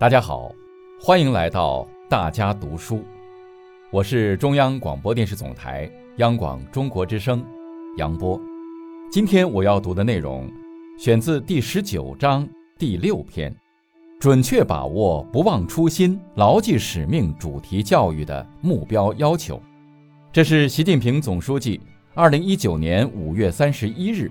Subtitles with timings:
[0.00, 0.54] 大家好，
[1.00, 3.02] 欢迎来到大家读书，
[3.90, 7.44] 我是中央广播电视总台央广中国之声
[7.96, 8.40] 杨波。
[9.10, 10.48] 今天我要读的内容
[10.96, 12.48] 选自第十九章
[12.78, 13.52] 第六篇，
[14.20, 19.60] 准确把握不忘初心、牢记使命主题教育的目标要求。
[20.30, 21.80] 这是习近平总书记
[22.14, 24.30] 二零一九年五月三十一日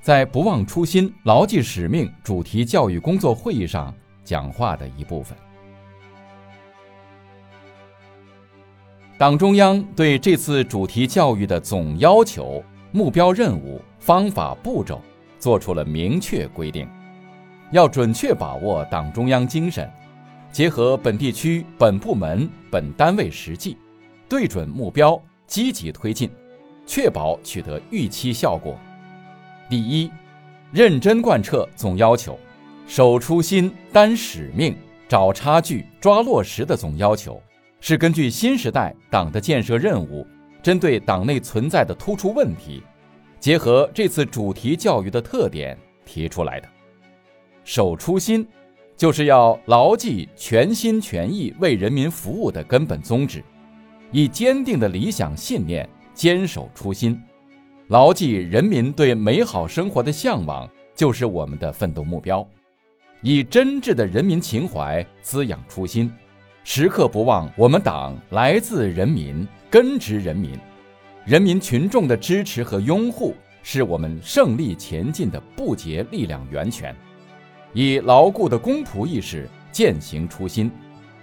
[0.00, 3.94] 在不忘初心、牢记使命主题教育工作会议上。
[4.24, 5.36] 讲话的一部分。
[9.18, 15.00] 党中央对这次主题教育的总要求、目标任务、方法步骤
[15.38, 16.88] 作出了明确规定，
[17.70, 19.88] 要准确把握党中央精神，
[20.50, 23.76] 结合本地区、本部门、本单位实际，
[24.28, 26.28] 对准目标，积极推进，
[26.84, 28.76] 确保取得预期效果。
[29.68, 30.10] 第一，
[30.72, 32.36] 认真贯彻总要求。
[32.86, 34.76] 守初心、担使命、
[35.08, 37.40] 找差距、抓落实的总要求，
[37.80, 40.26] 是根据新时代党的建设任务，
[40.62, 42.82] 针对党内存在的突出问题，
[43.40, 46.68] 结合这次主题教育的特点提出来的。
[47.64, 48.46] 守初心，
[48.96, 53.42] 就是要牢记全心全意为人民服务的根本宗旨，
[54.10, 57.18] 以坚定的理想信念坚守初心，
[57.88, 62.46] 牢记人民对美好生活的向往就是我们的奋斗目标。
[63.24, 66.12] 以真挚的人民情怀滋养初心，
[66.64, 70.58] 时刻不忘我们党来自人民、根植人民，
[71.24, 76.92] 人民群众的支持和拥护是我们胜利前进的不竭力量源泉。
[77.72, 80.68] 以牢固的公仆意识践行初心，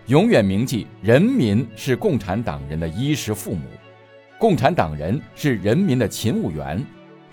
[0.06, 3.68] 永远铭记人民是共产党人的衣食父母，
[4.38, 6.82] 共产党人是人民的勤务员，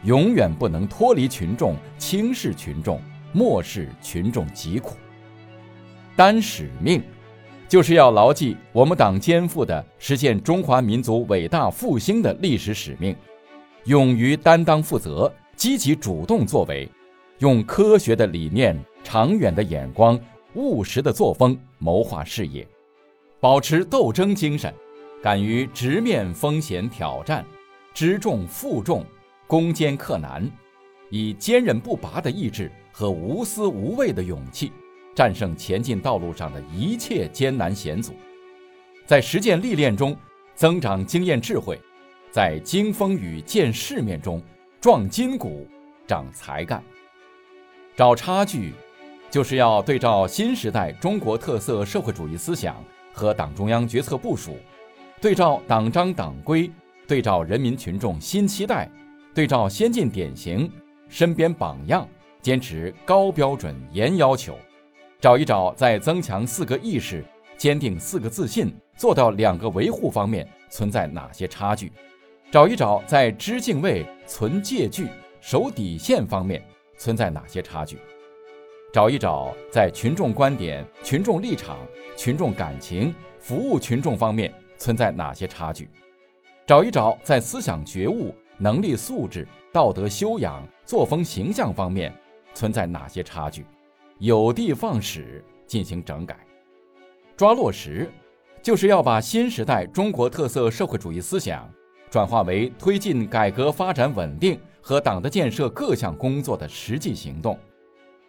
[0.03, 3.01] 永远不能脱离群众、轻视群众。
[3.37, 4.97] 漠视群众疾苦，
[6.17, 7.03] 担使命，
[7.69, 13.14] 就是要牢记我们党肩负的实现中华民族伟大复兴的历史使命，
[13.85, 16.89] 勇于担当负责，积极主动作为，
[17.41, 18.74] 用科学的理念、
[19.05, 20.18] 长远的眼光、
[20.55, 22.67] 务实的作风谋划事业，
[23.39, 24.73] 保持斗争精神，
[25.23, 27.45] 敢于直面风险挑战，
[27.92, 29.05] 知重负重，
[29.47, 30.51] 攻坚克难，
[31.11, 32.73] 以坚韧不拔的意志。
[32.98, 34.73] 和无私无畏的勇气，
[35.14, 38.14] 战胜前进道路上的一切艰难险阻，
[39.05, 40.17] 在实践历练中
[40.55, 41.79] 增长经验智慧，
[42.30, 44.42] 在经风雨见世面中
[44.80, 45.68] 壮筋骨
[46.06, 46.83] 长才干。
[47.95, 48.73] 找差距，
[49.30, 54.56] 就是要对照新时代中国特色社会主义思想和党中央决策部署，
[55.20, 56.73] 对照党章党规，
[57.06, 58.90] 对照人民群众新期待，
[59.35, 60.73] 对照先进典型、
[61.11, 62.08] 身边榜样。
[62.46, 64.57] 坚持高标准、严要求，
[65.20, 67.24] 找一找在增强四个意识、
[67.57, 71.89] 坚定四个自信、做到两个维护方面存在哪些差距；
[72.52, 75.08] 找一找在知敬畏、存戒惧、
[75.40, 76.64] 守底线方面
[76.96, 77.96] 存在哪些差距；
[78.92, 81.77] 找一找在群众观点、群众立场、
[82.17, 85.86] 群众感情、服务群众方面存在哪些差距；
[86.64, 92.14] 找一找在思想觉悟、能力素质、道德修养、作风形象方面。
[92.56, 93.67] 存在哪些差距？
[94.18, 96.34] 有的放矢进行整改，
[97.36, 98.11] 抓落实，
[98.62, 101.70] 就是要把新时代中国特色社会主义思想
[102.11, 107.58] 转化为推进改革发展稳定和党的建设各项工作的实际行动，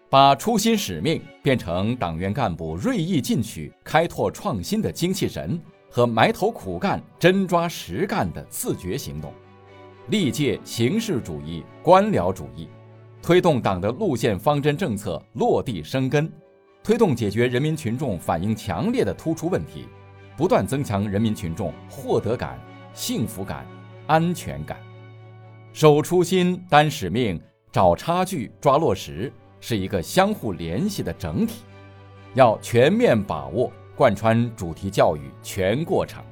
[0.09, 5.57] 把初心使命变成党员干部锐意进取、开拓创新的精气神
[5.89, 9.33] 和埋头苦干、真抓实干的自觉行动，
[10.09, 12.67] 历届形式主义、官僚主义。
[13.27, 16.31] 推动党的路线方针政策落地生根，
[16.81, 19.85] 推动解决人民群众反映强烈的突出问题，
[20.37, 22.57] 不断增强人民群众获得感、
[22.93, 23.65] 幸福感、
[24.05, 24.77] 安全感。
[25.73, 27.37] 守初心、担使命、
[27.69, 31.63] 找差距、抓落实，是一个相互联系的整体，
[32.33, 36.23] 要全面把握贯穿主题教育全过程。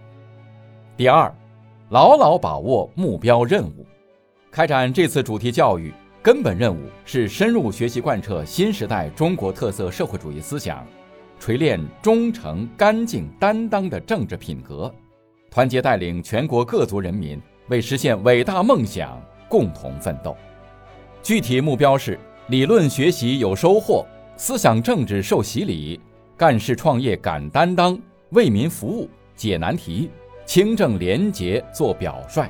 [0.95, 1.29] 第二，
[1.89, 3.85] 牢牢把握目标任务，
[4.49, 5.93] 开展这次主题教育。
[6.25, 10.83] 根本任务是深入学习贯彻新时代中国特色社会主义思想，
[11.39, 14.91] 锤炼忠诚、干净、担当的政治品格，
[15.51, 20.35] 团结带领全国各族人民为实现伟大梦想共同奋斗。
[21.21, 22.17] 具体目标是：
[22.47, 24.03] 理论学习有收获，
[24.35, 25.99] 思想政治受洗礼，
[26.35, 27.95] 干事创业敢担当，
[28.31, 30.09] 为民服务解难题，
[30.43, 32.49] 清正廉洁做表率。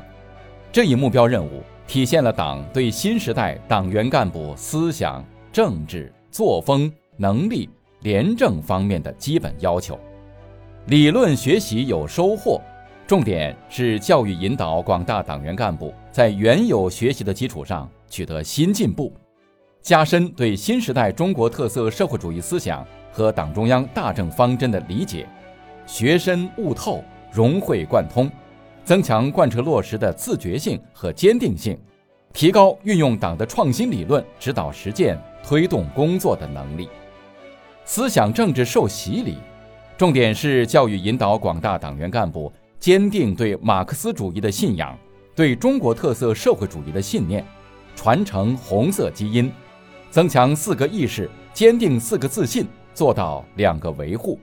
[0.71, 1.61] 这一目标任务。
[1.87, 7.69] 体现了党对新时代党员干部思想、政治、作风、能力、
[8.01, 9.97] 廉政方面的基本要求。
[10.87, 12.59] 理论学习有收获，
[13.07, 19.13] 重点是教育引导广大党员干部在原有学习的基础上取得新进步，
[19.81, 25.27] 加深对新时代中国特色社会主义思想和党中央大政方针的理解，
[25.85, 28.29] 学深悟透，融会贯通，
[28.85, 31.77] 增强贯彻落实的自觉性和坚定性。
[32.31, 36.89] 提高运用党的创新理论指导实践、推动工作的能力。
[37.85, 39.37] 思想政治受洗礼，
[39.97, 44.97] 重点是教育引导广大党员干部坚定对马克思主义的信仰，
[45.33, 47.45] 对中国特色社会主义的信念，
[47.95, 49.49] 传承红色基因，
[50.11, 54.37] 增强四个意识，坚定四个自信，做到两个维护，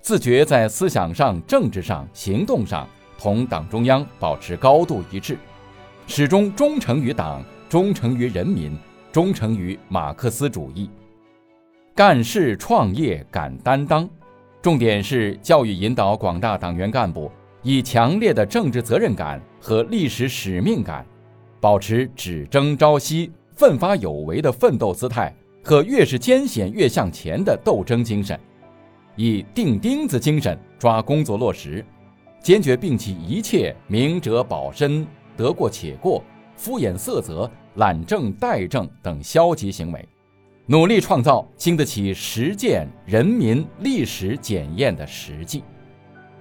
[0.00, 2.88] 自觉在思想上、政治上、行动上
[3.22, 5.38] 同党中央保持高度一致。
[6.08, 8.76] 始终忠诚于党，忠诚于人民，
[9.12, 10.90] 忠诚于马克思主义。
[11.94, 14.10] 干事创业敢担当，
[14.60, 17.30] 重点是教育引导广大党员干部
[17.62, 21.06] 以强烈的政治责任感和历史使命感，
[21.60, 25.32] 保持只争朝夕、奋发有为的奋斗姿态
[25.62, 28.36] 和越是艰险越向前的斗争精神，
[29.14, 31.84] 以钉钉子精神抓工作落实，
[32.42, 35.06] 坚决摒弃一切明哲保身。
[35.34, 36.22] 得过且过、
[36.56, 40.06] 敷衍塞责、懒政怠政等消极行为，
[40.66, 45.64] 努力创造经得起实践、人民、历史检验的实际，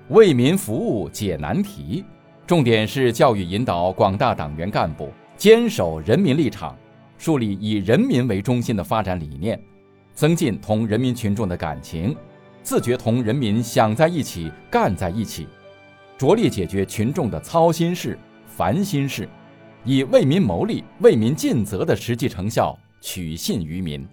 [0.10, 2.04] 为民服务解难题。
[2.46, 6.78] 重点是教育引导广大党员干部坚守人民立场，
[7.18, 9.60] 树立以人民为中心的发展理念，
[10.14, 12.14] 增进同人民群众的感情，
[12.62, 15.48] 自觉同人民想在一起、干在一起，
[16.22, 18.16] 着力解决群众的操心事。
[18.46, 19.28] 烦心事，
[19.84, 24.08] 以为民谋利、为民尽责的实际成效取信于民，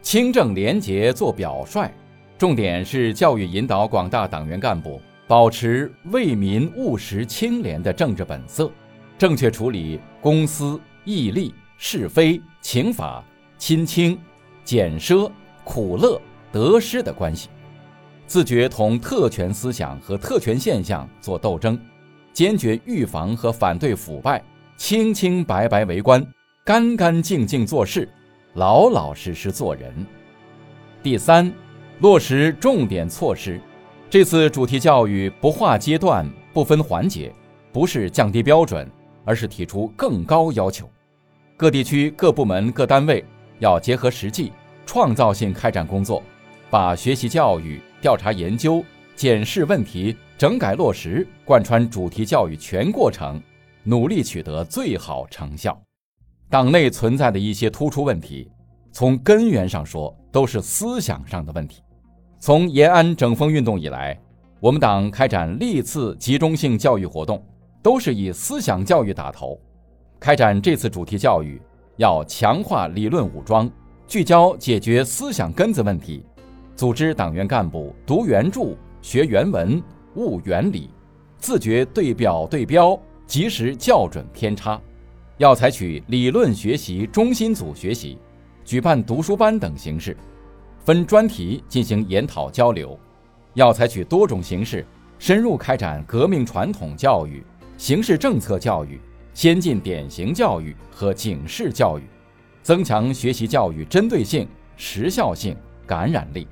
[0.00, 1.88] 清正廉洁做表率。
[2.36, 8.68] 重点是教育引导广大党员干部保持为民务实、清廉的政治本色，
[9.16, 13.22] 正确处理公私、义利、是非、情法、
[13.58, 14.18] 亲轻、
[14.64, 15.30] 俭奢、
[15.62, 16.20] 苦乐、
[16.50, 17.48] 得失的关系，
[18.32, 21.78] 自觉同特权思想和特权现象做斗争。
[22.32, 24.42] 坚决预防和反对腐败，
[24.74, 26.26] 清清白白为官，
[26.64, 28.08] 干干净净做事，
[28.54, 29.92] 老老实实做人。
[31.02, 31.52] 第三，
[31.98, 33.60] 落实重点措施。
[34.08, 37.30] 这次主题教育不划阶段、不分环节，
[37.70, 38.90] 不是降低标准，
[39.26, 40.88] 而是提出更高要求。
[41.54, 43.22] 各地区各部门各单位
[43.58, 44.52] 要结合实际，
[44.86, 46.22] 创造性开展工作，
[46.70, 48.84] 把学习教育、调查研究、
[49.14, 50.14] 检视问题。
[50.36, 53.40] 整改落实，贯穿主题教育全过程，
[53.84, 55.80] 努力取得最好成效。
[56.50, 58.50] 党内存在的一些突出问题，
[58.90, 61.80] 从根源上说，都是思想上的问题。
[62.40, 64.20] 从延安整风运动以来，
[64.58, 67.40] 我们党开展历次集中性教育活动，
[67.84, 69.56] 都是以思想教育打头。
[70.18, 71.62] 开展这次主题教育，
[71.98, 73.70] 要强化理论武装，
[74.08, 76.26] 聚焦解决思想根子问题，
[76.74, 79.82] 组织党员干部读原著、学原文。
[80.14, 80.90] 悟原理，
[81.38, 84.78] 自觉对表对标，及时校准偏差。
[85.38, 88.18] 要采取理论学习中心组学习，
[88.62, 90.14] 举办读书班等形式，
[90.84, 92.98] 分专题进行研讨交流。
[93.54, 94.84] 要采取多种形式，
[95.18, 97.42] 深入开展革命传统教育、
[97.78, 99.00] 形势政策教育、
[99.32, 102.02] 先进典型教育和警示教育，
[102.62, 106.46] 增强学习教育针对性、时效性、感染力。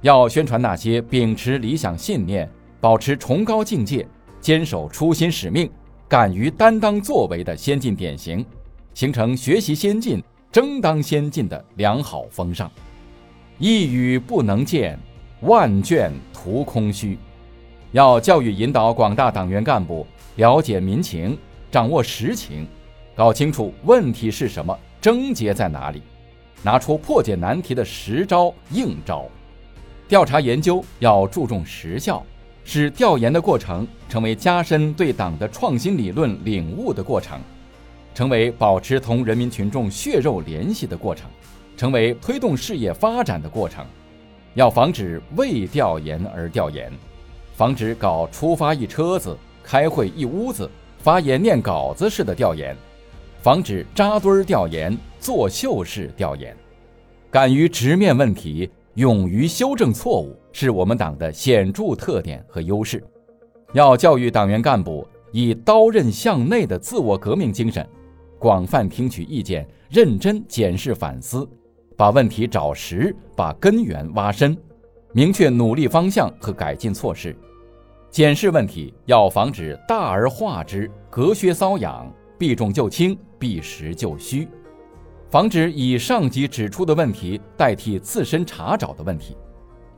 [0.00, 2.48] 要宣传那些秉持理想信念。
[2.80, 4.06] 保持崇高境界，
[4.40, 5.68] 坚守初心使命，
[6.06, 8.46] 敢于担当作为的先进典型，
[8.94, 12.70] 形成学习先进、争当先进的良好风尚。
[13.58, 14.96] 一语不能见，
[15.40, 17.18] 万卷徒空虚。
[17.90, 21.36] 要教育引导广大党员干部了解民情，
[21.72, 22.64] 掌握实情，
[23.16, 26.00] 搞清楚问题是什么，症结在哪里，
[26.62, 29.28] 拿出破解难题的实招硬招。
[30.08, 32.24] 调查研究要注重实效。
[32.64, 37.40] 使调研的过程成为加深对党的创新理论领悟的过程，
[38.14, 41.30] 成为保持同人民群众血肉联系的过程，
[41.78, 43.86] 成为推动事业发展的过程。
[44.52, 46.92] 要防止为调研而调研，
[47.54, 52.76] 防止搞出发一车子、开会一屋子、发言念稿子式的调研，
[53.40, 56.54] 防止扎堆儿调研、作秀式调研，
[57.30, 58.68] 敢于直面问题。
[58.98, 63.00] 勇于修正错误是我们党的显著特点和优势。
[63.72, 67.88] 要教育党员干部以刀刃向内的自我革命精神，
[68.40, 71.48] 广泛听取意见，认真检视反思，
[71.96, 74.58] 把问题找实，把根源挖深，
[75.12, 77.36] 明确努力方向和改进措施。
[78.10, 84.48] 检视问题要防止大而化之、隔靴搔痒、避重就轻、避实就虚，
[85.30, 89.36] 防止以上级指出的问题代替自身查找的问题，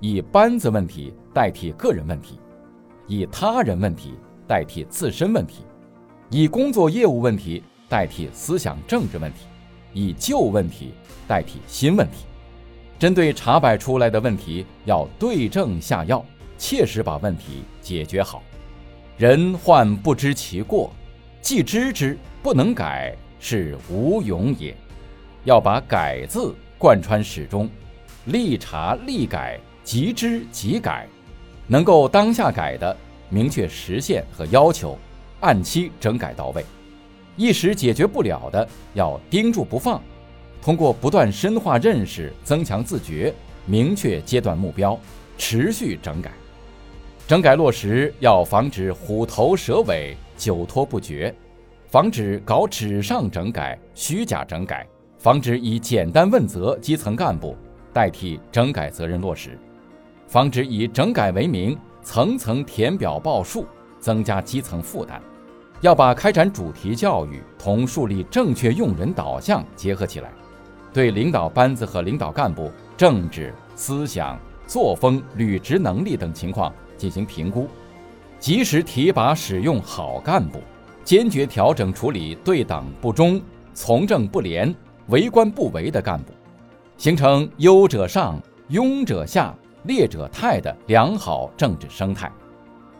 [0.01, 2.41] 以班子问题代替个人问题，
[3.07, 4.15] 以他人问题
[4.49, 5.65] 代替自身问题，
[6.31, 9.47] 以工作业务问题代替思想政治问题，
[9.93, 10.93] 以旧问题
[11.29, 12.25] 代替新问题。
[12.99, 16.25] 针对查摆出来的问题，要对症下药。
[16.59, 18.43] 切实把问题解决好，
[19.17, 20.93] 人患不知其过，
[21.41, 24.77] 既知之不能改，是无勇也。
[25.44, 27.68] 要把“改”字贯穿始终，
[28.26, 31.06] 立查立改，即知即改，
[31.66, 32.97] 能够当下改的，
[33.28, 34.99] 明确时限和要求，
[35.40, 36.62] 按期整改到位；
[37.37, 40.02] 一时解决不了的，要盯住不放，
[40.62, 43.32] 通过不断深化认识、增强自觉，
[43.64, 44.99] 明确阶段目标，
[45.38, 46.30] 持续整改。
[47.26, 51.32] 整改落实要防止虎头蛇尾、久拖不决，
[51.88, 54.85] 防止搞纸上整改、虚假整改，
[55.21, 57.55] 防止以简单问责基层干部
[57.93, 59.59] 代替整改责任落实，
[60.27, 63.67] 防止以整改为名层层填表报数，
[63.99, 65.21] 增加基层负担。
[65.83, 70.33] 要把开展主题教育同树立正确用人导向结合起来，
[70.91, 76.73] 对领导班子和领导干部政治思想、作风、履职能力等情况。
[76.97, 77.67] 进行评估，
[78.39, 80.61] 及时提拔使用好干部，
[81.03, 83.41] 坚决调整处理对党不忠、
[83.73, 84.75] 从政不廉、
[85.11, 86.33] 为官不为的干部，
[86.97, 88.40] 形成优者上、
[88.71, 92.31] 庸者下、劣者汰的良好政治生态。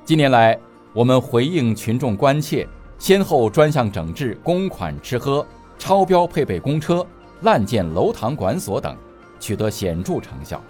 [0.05, 0.59] 近年来，
[0.93, 2.67] 我们回应群众关切，
[2.99, 5.47] 先后专项整治公款吃喝、
[5.79, 7.07] 超标配备公车、
[7.41, 8.97] 滥建楼堂馆所等，
[9.39, 10.61] 取得显著成效。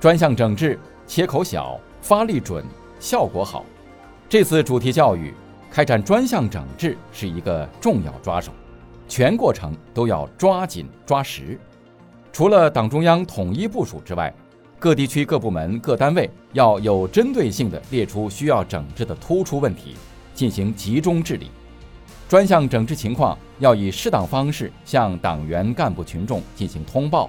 [0.00, 1.78] 专项整治切口小。
[2.02, 2.64] 发力准，
[2.98, 3.62] 效果好。
[4.26, 5.34] 这次主题教育
[5.70, 8.50] 开展专项整治是一个重要抓手，
[9.10, 11.58] 全过程都要抓紧抓实。
[12.32, 14.32] 除了党中央统一部署之外，
[14.78, 19.96] 各地区各部门各单位要有针对性地列出需要整治的突出问题，
[20.32, 21.50] 进行集中治理。
[22.28, 27.28] 专项整治情况要以适当方式向党员干部群众进行通报。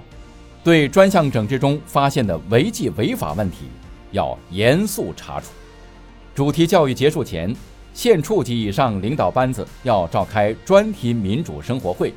[0.62, 3.66] 对专项整治中发现的违纪违法问题。
[4.12, 5.48] 要严肃查处。
[6.34, 7.56] 主题教育结束前，
[7.92, 12.12] 县处级以上领导班子要召开专题民主生活会，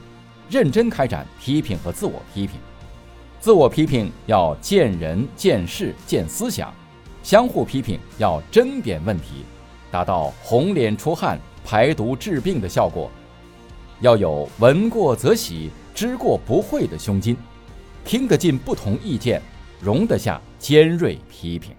[0.50, 2.60] 认真开展批评和自我批评。
[3.40, 6.74] 自我批评要见人、见事、见思想，
[7.22, 9.44] 相互批评要针砭问题，
[9.92, 13.12] 达到红脸出汗、排毒治病的效果。
[14.00, 17.36] 要有闻过则喜、知过不讳的胸襟，
[18.04, 19.42] 听得进不同意见，
[19.80, 21.76] 容得下尖锐批评。